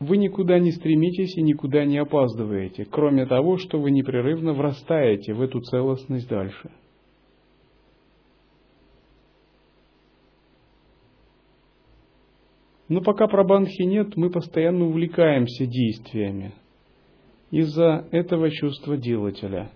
[0.00, 5.40] Вы никуда не стремитесь и никуда не опаздываете, кроме того, что вы непрерывно врастаете в
[5.40, 6.70] эту целостность дальше.
[12.88, 16.52] Но пока прабанхи нет, мы постоянно увлекаемся действиями
[17.50, 19.70] из-за этого чувства делателя.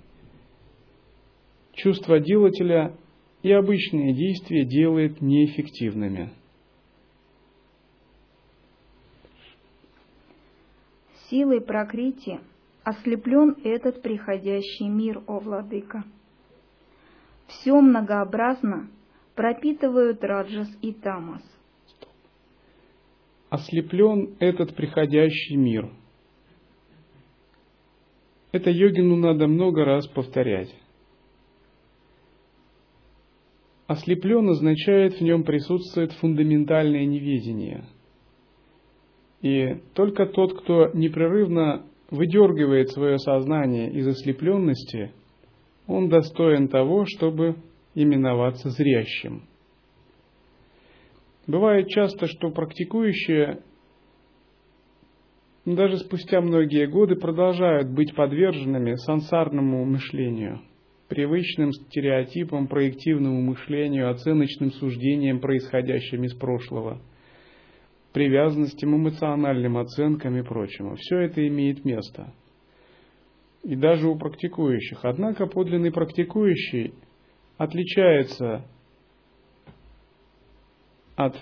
[1.73, 2.95] Чувство делателя
[3.43, 6.31] и обычные действия делает неэффективными–
[11.31, 12.41] Силой прокрити
[12.85, 16.05] ослеплен этот приходящий мир, о владыка.
[17.47, 18.89] Все многообразно
[19.35, 21.43] пропитывают раджас и тамас.
[23.51, 25.91] Ослеплен этот приходящий мир.
[28.53, 30.75] Это йогину надо много раз повторять.
[33.87, 37.85] Ослеплен означает, в нем присутствует фундаментальное неведение–
[39.41, 45.13] и только тот, кто непрерывно выдергивает свое сознание из ослепленности,
[45.87, 47.57] он достоин того, чтобы
[47.95, 49.45] именоваться зрящим.
[51.49, 53.63] Бывает часто, что практикующие
[55.65, 60.61] даже спустя многие годы продолжают быть подверженными сансарному мышлению,
[61.09, 67.01] привычным стереотипам, проективному мышлению, оценочным суждениям, происходящим из прошлого–
[68.13, 70.97] привязанностям, эмоциональным оценкам и прочему.
[70.97, 72.33] Все это имеет место.
[73.63, 75.01] И даже у практикующих.
[75.03, 76.95] Однако подлинный практикующий
[77.59, 78.65] отличается
[81.19, 81.37] от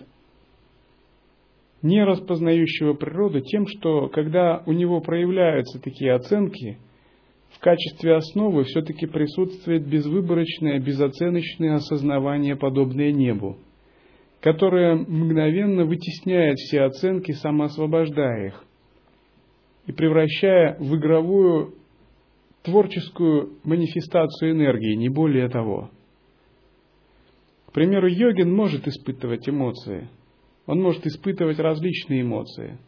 [1.83, 6.79] нераспознающего природу тем, что когда у него проявляются такие оценки,
[7.51, 13.59] в качестве основы все-таки присутствует безвыборочное, безоценочное осознавание, подобное небу
[14.47, 18.65] которая мгновенно вытесняет все оценки, самоосвобождая их
[19.87, 21.75] и превращая в игровую
[22.63, 25.91] творческую манифестацию энергии, не более того.
[27.77, 30.09] Примеру, йогин может испытывать эмоции.
[30.65, 32.79] Он может испытывать различные эмоции.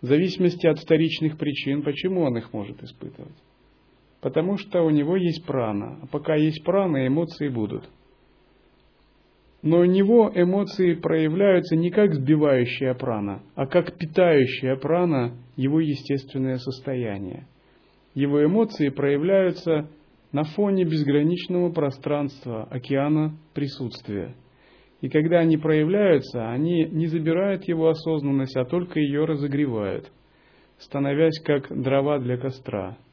[0.00, 3.36] В зависимости от вторичных причин, почему он их может испытывать.
[4.20, 6.00] Потому что у него есть прана.
[6.02, 7.88] А пока есть прана, эмоции будут–
[9.62, 16.58] но у него эмоции проявляются не как сбивающая прана, а как питающая прана его естественное
[16.58, 17.48] состояние.
[18.14, 19.88] Его эмоции проявляются
[20.36, 24.34] на фоне безграничного пространства, океана присутствия.
[25.00, 30.12] И когда они проявляются, они не забирают его осознанность, а только ее разогревают,
[30.76, 32.98] становясь как дрова для костра–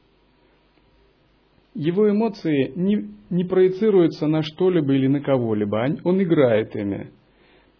[1.74, 7.10] его эмоции не, не проецируются на что-либо или на кого-либо, он играет ими.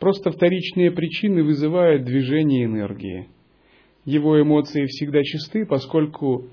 [0.00, 3.28] Просто вторичные причины вызывают движение энергии.
[4.04, 6.48] Его эмоции всегда чисты, поскольку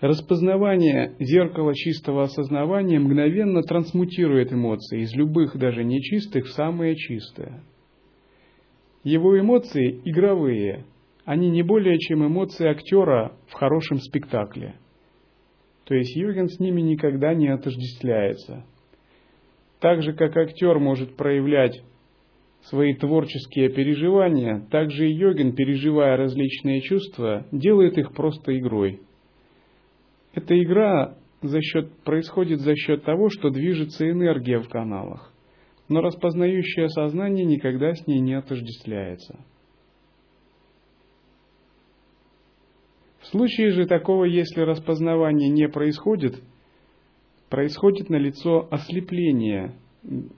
[0.00, 7.62] распознавание зеркала чистого осознавания мгновенно трансмутирует эмоции из любых, даже нечистых, в самые чистые.
[9.04, 10.84] Его эмоции игровые,
[11.24, 14.76] они не более чем эмоции актера в хорошем спектакле–
[15.86, 18.64] то есть йогин с ними никогда не отождествляется.
[19.80, 21.80] Так же, как актер может проявлять
[22.62, 29.00] свои творческие переживания, так же и йогин, переживая различные чувства, делает их просто игрой.
[30.36, 35.32] Эта игра за счет, происходит за счет того, что движется энергия в каналах,
[35.88, 39.40] но распознающее сознание никогда с ней не отождествляется.
[43.20, 46.42] В случае же такого, если распознавание не происходит,
[47.48, 49.74] происходит на лицо ослепление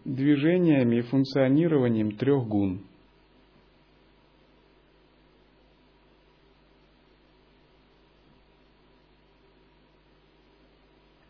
[0.04, 2.86] движениями и функционированием трех гун.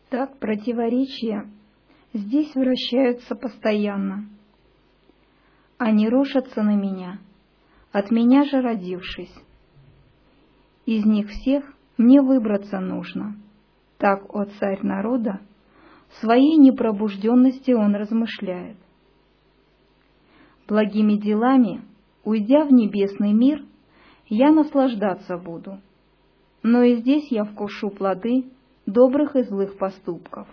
[0.09, 1.47] Так противоречия
[2.13, 4.27] здесь вращаются постоянно.
[5.77, 7.19] Они рушатся на меня,
[7.91, 9.33] от меня же родившись.
[10.87, 11.63] Из них всех
[11.97, 13.35] мне выбраться нужно.
[13.99, 15.41] Так, о царь народа,
[16.09, 18.77] в своей непробужденности он размышляет.
[20.67, 21.83] Благими делами,
[22.23, 23.63] уйдя в небесный мир,
[24.27, 25.79] я наслаждаться буду.
[26.63, 28.45] но и здесь я вкушу плоды
[28.91, 30.47] добрых и злых поступков.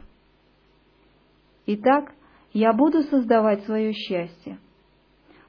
[1.66, 2.12] Итак,
[2.53, 4.59] я буду создавать свое счастье.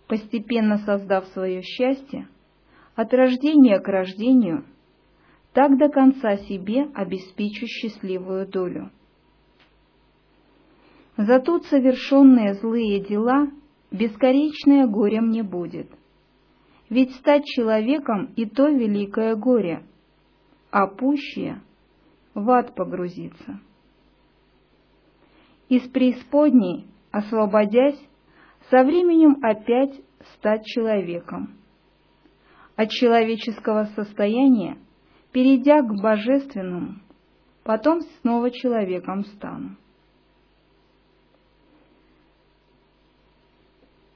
[0.07, 2.27] Постепенно создав свое счастье,
[2.95, 4.65] от рождения к рождению,
[5.53, 8.91] так до конца себе обеспечу счастливую долю.
[11.17, 13.47] За тут совершенные злые дела
[13.91, 15.89] бесконечное горе мне будет.
[16.89, 19.83] Ведь стать человеком и то великое горе,
[20.71, 21.61] а пущее
[22.37, 23.59] в ад погрузиться.
[25.69, 27.99] Из преисподней, освободясь,
[28.69, 29.99] со временем опять
[30.35, 31.57] стать человеком.
[32.75, 34.77] От человеческого состояния,
[35.31, 36.99] перейдя к божественному,
[37.63, 39.75] потом снова человеком стану.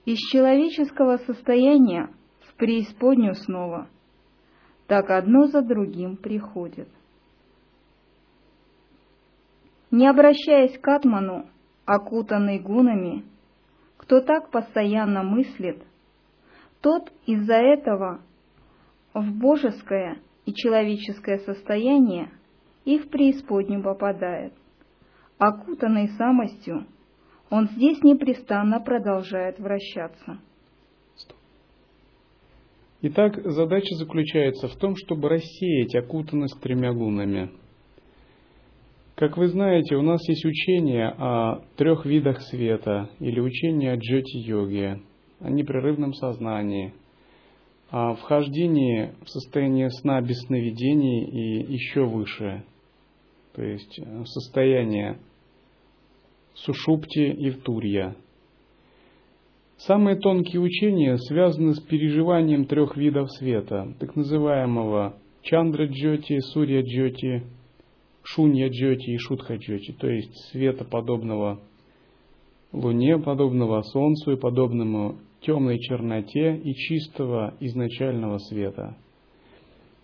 [0.05, 3.89] Из человеческого состояния в преисподнюю снова,
[4.85, 6.87] так одно за другим приходит.
[9.91, 11.47] Не обращаясь к Атману,
[11.85, 13.25] окутанный гунами,
[13.97, 15.83] кто так постоянно мыслит,
[16.79, 18.21] тот из-за этого
[19.13, 22.31] в божеское и человеческое состояние
[22.85, 24.53] и в преисподнюю попадает.
[25.37, 26.85] Окутанный самостью,
[27.49, 30.39] он здесь непрестанно продолжает вращаться.
[33.01, 37.51] Итак, задача заключается в том, чтобы рассеять окутанность тремя гунами–
[39.21, 44.99] как вы знаете, у нас есть учение о трех видах света или учение о джоти-йоге,
[45.39, 46.95] о непрерывном сознании,
[47.91, 52.63] о вхождении в состояние сна без сновидений и еще выше,
[53.53, 55.19] то есть состояние
[56.55, 58.15] сушупти и втурья.
[59.77, 65.13] Самые тонкие учения связаны с переживанием трех видов света, так называемого
[65.43, 67.60] чандра-джоти, сурья-джоти
[68.23, 71.59] шунья джоти и шутха джоти, то есть света подобного
[72.71, 78.95] луне, подобного солнцу и подобному темной черноте и чистого изначального света.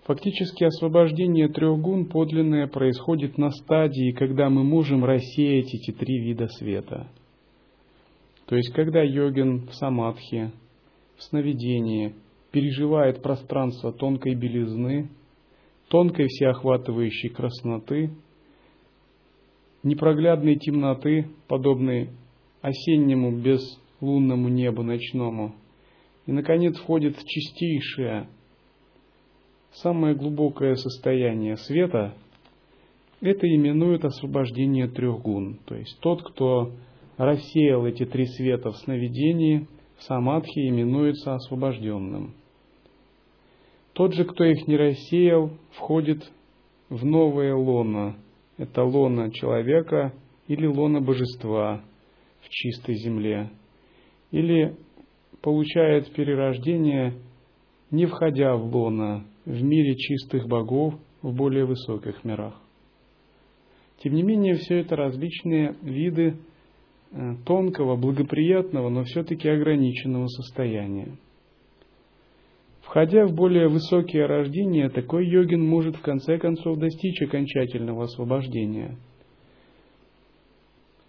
[0.05, 6.47] Фактически освобождение трех гун подлинное происходит на стадии, когда мы можем рассеять эти три вида
[6.47, 7.07] света.
[8.45, 10.51] То есть, когда йогин в самадхи,
[11.17, 12.15] в сновидении
[12.51, 15.09] переживает пространство тонкой белизны,
[15.89, 18.11] тонкой всеохватывающей красноты,
[19.83, 22.09] непроглядной темноты, подобной
[22.61, 25.55] осеннему безлунному небу ночному,
[26.25, 28.27] и, наконец, входит в чистейшее,
[29.71, 32.13] самое глубокое состояние света,
[33.21, 35.59] это именует освобождение трех гун.
[35.65, 36.73] То есть тот, кто
[37.15, 39.67] рассеял эти три света в сновидении,
[39.97, 42.33] в самадхи именуется освобожденным–
[43.97, 46.21] тот же, кто их не рассеял, входит
[46.87, 48.15] в новое лоно.
[48.59, 50.13] Это лоно человека
[50.47, 51.81] или лоно божества
[52.41, 53.49] в чистой земле.
[54.29, 54.77] Или
[55.41, 57.15] получает перерождение,
[57.89, 60.93] не входя в лоно, в мире чистых богов
[61.23, 62.61] в более высоких мирах.
[64.03, 66.37] Тем не менее, все это различные виды
[67.13, 71.17] э, тонкого, благоприятного, но все-таки ограниченного состояния.
[72.87, 78.97] Входя в более высокие рождения, такой йогин может в конце концов достичь окончательного освобождения.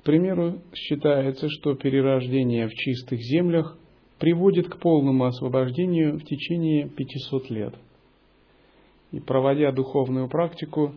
[0.01, 3.79] К примеру, считается, что перерождение в чистых землях
[4.19, 7.75] приводит к полному освобождению в течение 500 лет.
[9.13, 10.95] И проводя духовную практику,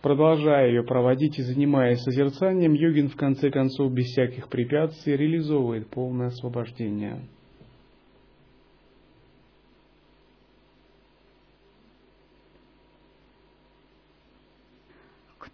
[0.00, 6.28] продолжая ее проводить и занимаясь созерцанием, йогин в конце концов без всяких препятствий реализовывает полное
[6.28, 7.22] освобождение.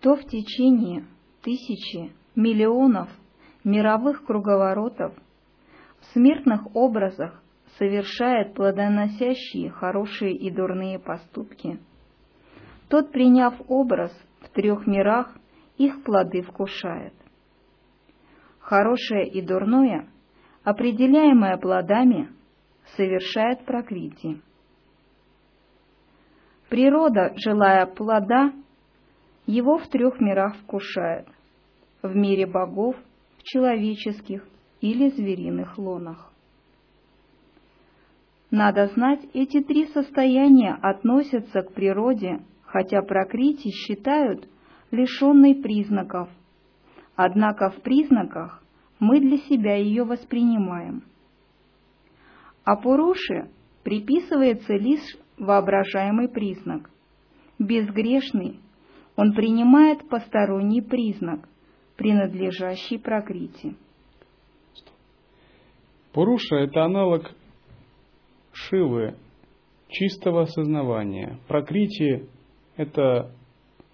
[0.01, 1.05] Кто в течение
[1.43, 3.11] тысячи, миллионов
[3.65, 5.13] мировых круговоротов
[6.01, 7.43] в смертных образах
[7.77, 11.79] совершает плодоносящие хорошие и дурные поступки,
[12.89, 15.37] тот, приняв образ в трех мирах,
[15.77, 17.13] их плоды вкушает.
[18.59, 20.09] Хорошее и дурное,
[20.65, 22.31] определяемое плодами,
[22.97, 24.41] совершает прокрити.
[26.71, 28.53] Природа, желая плода,
[29.47, 31.27] его в трех мирах вкушает–
[32.03, 32.97] в мире богов,
[33.39, 34.47] в человеческих
[34.81, 36.33] или звериных лонах.
[38.51, 44.49] Надо знать, эти три состояния относятся к природе, хотя прокрити считают
[44.91, 46.29] лишенной признаков.
[47.15, 48.63] Однако в признаках
[48.99, 51.03] мы для себя ее воспринимаем.
[52.65, 53.51] А Пуруши
[53.85, 56.91] приписывается лишь воображаемый признак–
[57.61, 58.59] Безгрешный,
[59.21, 61.47] он принимает посторонний признак,
[61.97, 63.77] принадлежащий Пракрити.
[66.15, 67.31] Пуруша– это аналог
[68.53, 69.15] Шивы,
[69.91, 71.39] чистого осознавания.
[71.49, 72.29] Пракрити–
[72.77, 73.31] это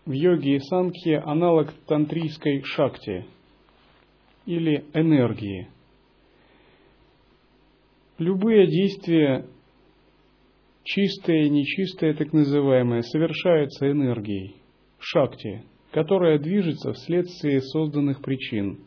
[0.05, 3.27] в йоге и санхе аналог тантрийской шакти
[4.47, 5.69] или энергии.
[8.19, 9.45] Любые действия,
[10.85, 14.55] чистые и нечистые, так называемые, совершаются энергией,
[15.07, 18.79] шакти, которая движется вследствие созданных причин.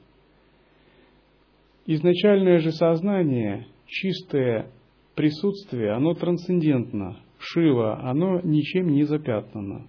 [1.86, 4.70] Изначальное же сознание, чистое
[5.16, 9.88] присутствие, оно трансцендентно, Шива, оно ничем не запятнано.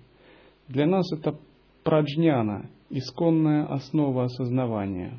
[0.68, 1.36] Для нас это
[1.82, 5.18] праджняна, исконная основа осознавания.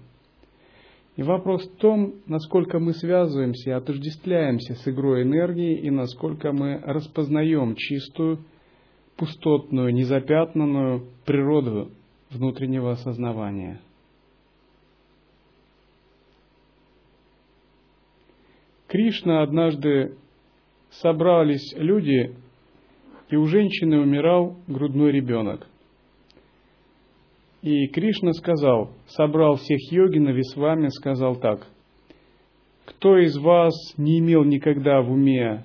[1.17, 6.79] И вопрос в том, насколько мы связываемся и отождествляемся с игрой энергии и насколько мы
[6.85, 8.39] распознаем чистую,
[9.21, 11.91] пустотную, незапятнанную природу
[12.31, 13.79] внутреннего осознавания–
[18.91, 20.17] Кришна однажды
[20.89, 22.35] собрались люди,
[23.29, 25.65] и у женщины умирал грудной ребенок.
[27.61, 31.65] И Кришна сказал, собрал всех йогинов и с вами сказал так,
[32.83, 35.63] кто из вас не имел никогда в уме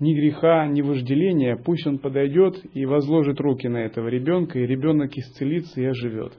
[0.00, 5.16] ни греха, ни вожделения, пусть он подойдет и возложит руки на этого ребенка, и ребенок
[5.16, 6.32] исцелится и оживет.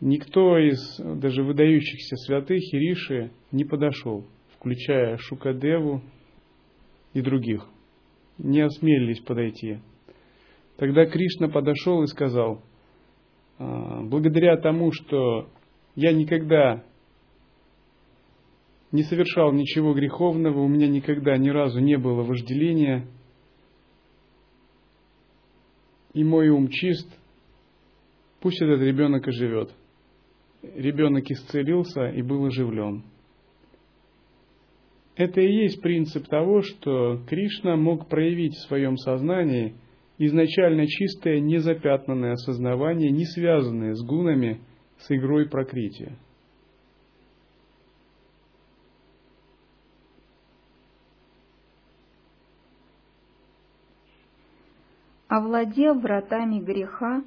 [0.00, 4.24] Никто из даже выдающихся святых Ириши не подошел
[4.58, 6.02] включая Шукадеву
[7.14, 7.66] и других,
[8.38, 9.78] не осмелились подойти.
[10.76, 12.62] Тогда Кришна подошел и сказал,
[13.58, 15.48] «А, благодаря тому, что
[15.94, 16.84] я никогда
[18.92, 23.06] не совершал ничего греховного, у меня никогда ни разу не было вожделения,
[26.14, 27.08] и мой ум чист,
[28.40, 29.70] пусть этот ребенок и живет.
[30.74, 33.04] Ребенок исцелился и был оживлен.
[35.16, 39.74] Это и есть принцип того, что Кришна мог проявить в своем сознании
[40.16, 44.60] изначально чистое, незапятнанное осознавание, не связанное с гунами,
[44.98, 46.16] с игрой прокрития.
[55.28, 57.22] Овладев вратами греха,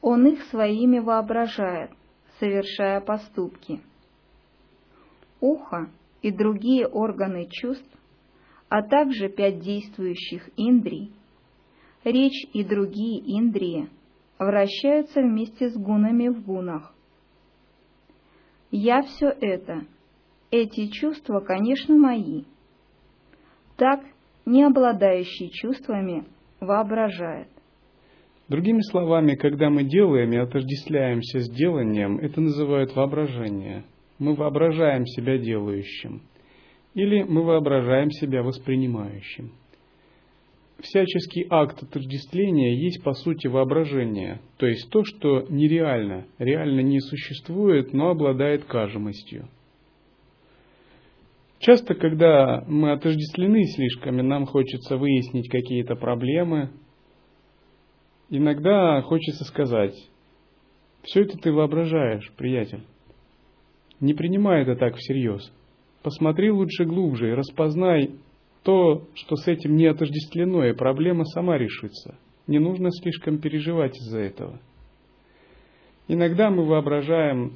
[0.00, 1.90] он их своими воображает,
[2.40, 3.80] совершая поступки.
[5.40, 5.90] Ухо
[6.22, 7.86] и другие органы чувств,
[8.70, 11.12] а также пять действующих индрий,
[12.04, 13.90] речь и другие индрии
[14.38, 16.94] вращаются вместе с гунами в гунах.
[18.70, 19.82] Я все это,
[20.50, 22.44] эти чувства, конечно, мои.
[23.76, 24.00] Так,
[24.46, 26.24] не обладающий чувствами,
[26.64, 27.48] воображает.
[28.48, 33.84] Другими словами, когда мы делаем и отождествляемся с деланием, это называют воображение–
[34.18, 36.22] мы воображаем себя делающим,
[36.94, 39.52] или мы воображаем себя воспринимающим.
[40.80, 47.92] Всяческий акт отождествления есть по сути воображение, то есть то, что нереально, реально не существует,
[47.92, 49.48] но обладает кажемостью.
[51.64, 56.68] Часто, когда мы отождествлены слишком, и нам хочется выяснить какие-то проблемы,
[58.28, 59.94] иногда хочется сказать,
[61.04, 62.84] все это ты воображаешь, приятель.
[63.98, 65.50] Не принимай это так всерьез.
[66.02, 68.10] Посмотри лучше глубже и распознай
[68.62, 72.18] то, что с этим не отождествлено, и проблема сама решится.
[72.46, 74.60] Не нужно слишком переживать из-за этого.
[76.08, 77.54] Иногда мы воображаем,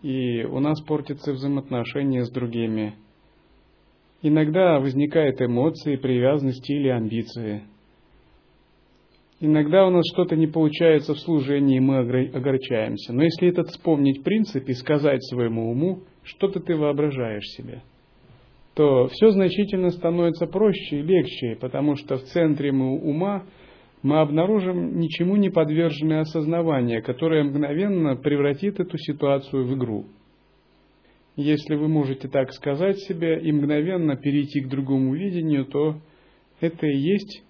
[0.00, 2.94] и у нас портятся взаимоотношения с другими.
[4.22, 7.62] Иногда возникают эмоции, привязанности или амбиции–
[9.40, 13.12] Иногда у нас что-то не получается в служении, и мы огорчаемся.
[13.12, 17.82] Но если этот вспомнить принцип и сказать своему уму, что-то ты воображаешь себе,
[18.74, 23.44] то все значительно становится проще и легче, потому что в центре мы ума
[24.00, 30.06] мы обнаружим ничему не подверженное осознавание, которое мгновенно превратит эту ситуацию в игру.
[31.38, 36.00] Если вы можете так сказать себе и мгновенно перейти к другому видению, то
[36.58, 37.44] это и есть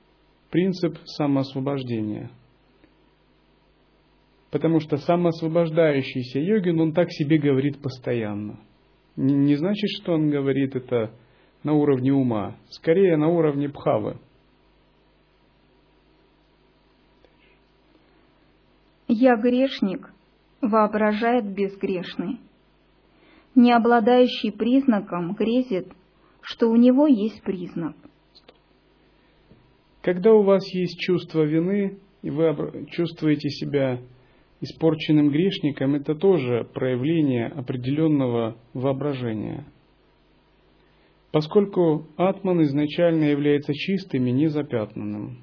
[0.50, 2.30] принцип самоосвобождения.
[4.50, 8.60] Потому что самоосвобождающийся йогин, он так себе говорит постоянно.
[9.16, 11.14] Не, значит, что он говорит это
[11.64, 14.18] на уровне ума, скорее на уровне бхавы.
[19.06, 20.12] «Я грешник»,
[20.60, 22.38] воображает безгрешный.
[23.58, 25.88] Не обладающий признаком грезит,
[26.40, 27.96] что у него есть признак–
[30.00, 33.98] Когда у вас есть чувство вины, и вы чувствуете себя
[34.60, 39.66] испорченным грешником, это тоже проявление определенного воображения.
[41.32, 45.42] Поскольку атман изначально является чистым и незапятнанным.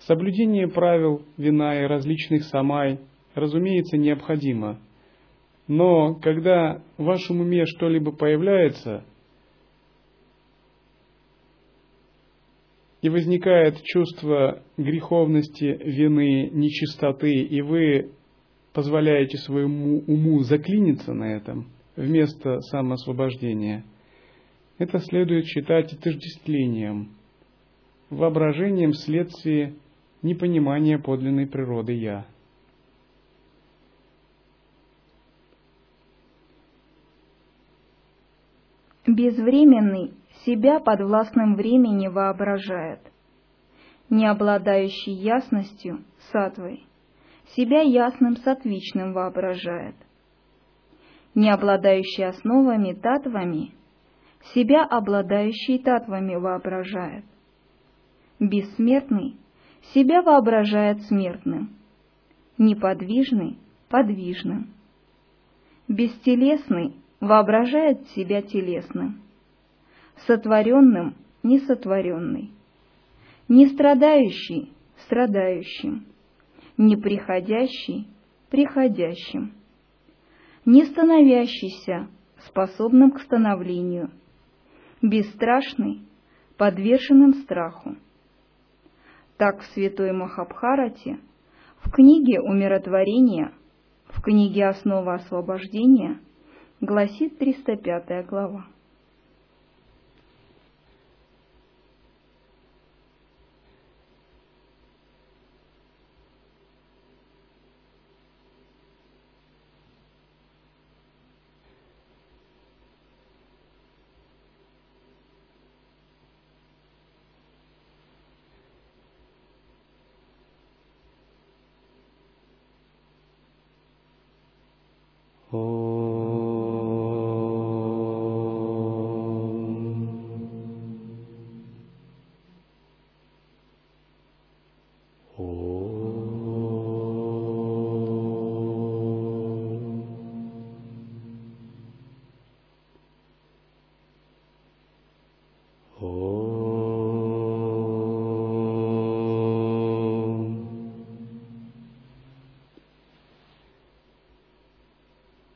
[0.00, 2.98] Соблюдение правил вина и различных самай,
[3.36, 4.80] разумеется, необходимо.
[5.68, 9.04] Но когда в вашем уме что-либо появляется–
[13.02, 18.12] и возникает чувство греховности, вины, нечистоты, и вы
[18.72, 23.84] позволяете своему уму заклиниться на этом вместо самоосвобождения,
[24.78, 27.10] это следует считать отождествлением,
[28.08, 29.74] воображением вследствие
[30.22, 32.26] непонимания подлинной природы «я».
[39.06, 43.00] Безвременный себя под властным времени воображает.
[44.08, 46.86] Не обладающий ясностью сатвой,
[47.56, 49.96] себя ясным сатвичным воображает.
[51.34, 53.72] Не обладающий основами татвами,
[54.54, 57.24] себя обладающий татвами воображает.
[58.38, 59.36] Бессмертный
[59.94, 61.70] себя воображает смертным,
[62.56, 64.72] неподвижный– подвижным.
[65.88, 69.22] Бестелесный воображает себя телесным
[70.26, 71.14] сотворенным–
[71.44, 72.50] несотворенный,
[73.48, 74.72] не страдающий–
[75.04, 76.04] страдающим,
[76.76, 78.08] не приходящий–
[78.50, 79.52] приходящим,
[80.64, 82.08] не становящийся–
[82.48, 84.10] способным к становлению,
[85.00, 86.02] бесстрашный–
[86.56, 87.94] подвешенным страху.
[89.36, 91.20] Так в Святой Махабхарате,
[91.84, 93.52] в книге «Умиротворение»,
[94.08, 96.18] в книге «Основа освобождения»
[96.82, 98.66] гласит 305 глава.